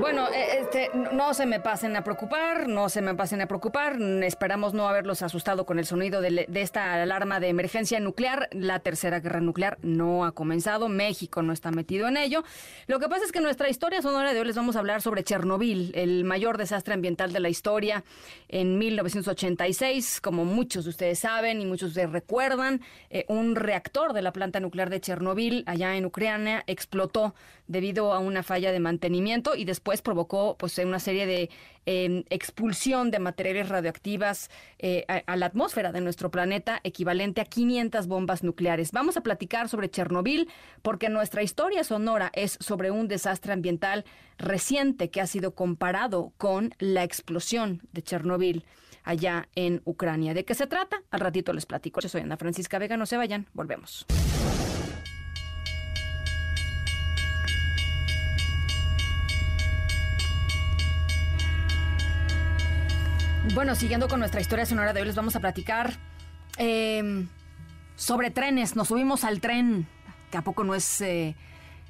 [0.00, 4.00] Bueno, eh, este, no se me pasen a preocupar, no se me pasen a preocupar.
[4.22, 8.48] Esperamos no haberlos asustado con el sonido de, de, esta alarma de emergencia nuclear.
[8.52, 12.44] La tercera guerra nuclear no ha comenzado, México no está metido en ello.
[12.86, 15.24] Lo que pasa es que nuestra historia sonora de hoy les vamos a hablar sobre
[15.24, 18.04] Chernobyl, el mayor desastre ambiental de la historia
[18.48, 20.20] en 1986.
[20.20, 24.32] Como muchos de ustedes saben y muchos de ustedes recuerdan, eh, un reactor de la
[24.32, 27.34] planta nuclear de Chernobyl allá en Ucrania explotó
[27.66, 31.50] debido a una falla de mantenimiento y después provocó pues una serie de
[31.86, 37.44] eh, expulsión de materiales radioactivas eh, a, a, la atmósfera de nuestro planeta, equivalente a
[37.46, 38.92] 500 bombas nucleares.
[38.92, 40.48] Vamos a platicar sobre Chernobyl
[40.82, 44.04] porque nuestra historia sonora es sobre un desastre ambiental
[44.36, 48.64] reciente que ha sido comparado con la explosión de Chernobyl
[49.04, 50.34] allá en Ucrania.
[50.34, 51.02] ¿De qué se trata?
[51.10, 52.00] Al ratito les platico.
[52.00, 54.06] Yo soy Ana Francisca Vega, no se vayan, volvemos.
[63.54, 65.92] Bueno, siguiendo con nuestra historia sonora de hoy, les vamos a platicar
[66.58, 67.26] eh,
[67.96, 68.76] sobre trenes.
[68.76, 69.86] Nos subimos al tren,
[70.30, 71.34] que a poco no es eh,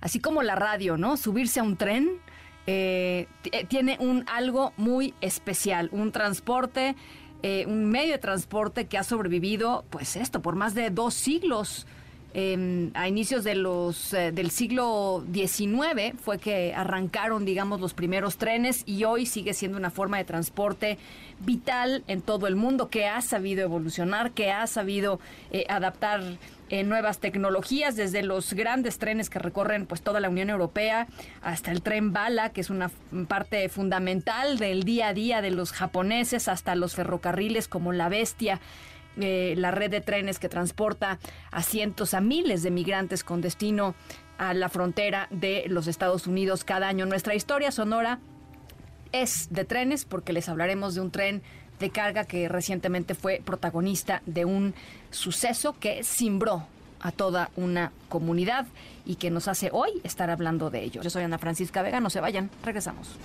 [0.00, 1.16] así como la radio, ¿no?
[1.16, 2.20] Subirse a un tren
[2.66, 3.26] eh,
[3.68, 6.94] tiene un algo muy especial, un transporte,
[7.42, 11.86] eh, un medio de transporte que ha sobrevivido, pues esto, por más de dos siglos.
[12.34, 18.38] Eh, a inicios de los, eh, del siglo XIX fue que arrancaron, digamos, los primeros
[18.38, 20.96] trenes y hoy sigue siendo una forma de transporte
[21.40, 26.22] vital en todo el mundo que ha sabido evolucionar, que ha sabido eh, adaptar
[26.86, 31.06] nuevas tecnologías, desde los grandes trenes que recorren pues toda la Unión Europea
[31.42, 32.90] hasta el tren bala, que es una
[33.28, 38.58] parte fundamental del día a día de los japoneses, hasta los ferrocarriles como la bestia
[39.20, 41.18] eh, la red de trenes que transporta
[41.50, 43.94] a cientos, a miles de migrantes con destino
[44.38, 47.06] a la frontera de los Estados Unidos cada año.
[47.06, 48.18] Nuestra historia sonora
[49.12, 51.42] es de trenes porque les hablaremos de un tren
[51.78, 54.74] de carga que recientemente fue protagonista de un
[55.10, 56.66] suceso que cimbró
[57.00, 58.66] a toda una comunidad
[59.04, 61.02] y que nos hace hoy estar hablando de ello.
[61.02, 63.16] Yo soy Ana Francisca Vega, no se vayan, regresamos.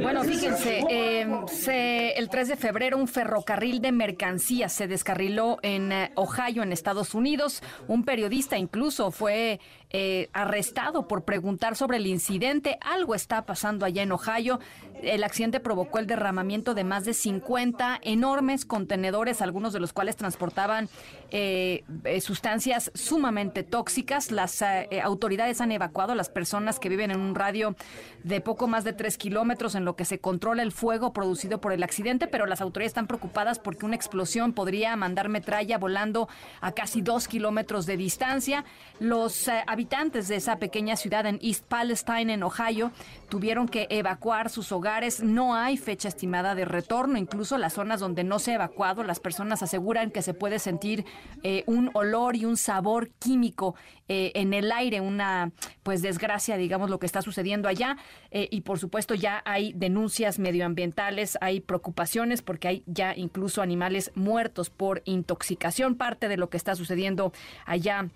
[0.00, 5.92] Bueno, fíjense, eh, se, el 3 de febrero un ferrocarril de mercancías se descarriló en
[5.92, 7.62] eh, Ohio, en Estados Unidos.
[7.86, 12.78] Un periodista incluso fue eh, arrestado por preguntar sobre el incidente.
[12.80, 14.60] Algo está pasando allá en Ohio.
[15.02, 20.16] El accidente provocó el derramamiento de más de 50 enormes contenedores, algunos de los cuales
[20.16, 20.88] transportaban
[21.30, 24.32] eh, eh, sustancias sumamente tóxicas.
[24.32, 27.76] Las eh, autoridades han evacuado a las personas que viven en un radio
[28.24, 31.72] de poco más de 3 kilómetros en lo que se controla el fuego producido por
[31.72, 36.28] el accidente, pero las autoridades están preocupadas porque una explosión podría mandar metralla volando
[36.60, 38.64] a casi 2 kilómetros de distancia.
[38.98, 42.90] Los habitantes de esa pequeña ciudad en East Palestine, en Ohio,
[43.28, 45.22] tuvieron que evacuar sus hogares.
[45.22, 47.16] No hay fecha estimada de retorno.
[47.16, 51.04] Incluso las zonas donde no se ha evacuado, las personas aseguran que se puede sentir
[51.44, 53.76] eh, un olor y un sabor químico
[54.08, 55.52] eh, en el aire, una
[55.84, 57.98] pues desgracia, digamos, lo que está sucediendo allá.
[58.32, 64.10] Eh, y por supuesto ya hay denuncias medioambientales, hay preocupaciones porque hay ya incluso animales
[64.16, 67.32] muertos por intoxicación, parte de lo que está sucediendo
[67.64, 68.08] allá.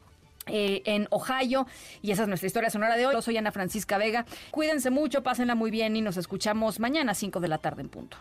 [0.47, 1.67] Eh, en Ohio.
[2.03, 3.15] Y esa es nuestra historia sonora de hoy.
[3.15, 4.27] Yo soy Ana Francisca Vega.
[4.51, 7.89] Cuídense mucho, pásenla muy bien y nos escuchamos mañana a 5 de la tarde en
[7.89, 8.17] punto.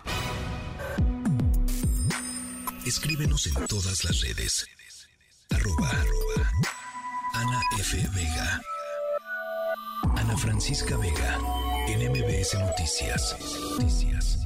[2.85, 4.67] Escríbenos en todas las redes.
[5.51, 6.51] Arroba, arroba
[7.33, 7.97] Ana F.
[8.13, 8.62] Vega.
[10.17, 11.39] Ana Francisca Vega.
[11.88, 13.35] En MBS Noticias.
[13.71, 14.40] Noticias.